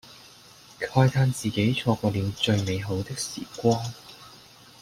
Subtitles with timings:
[0.79, 3.79] 慨嘆自己錯過了最美好的時光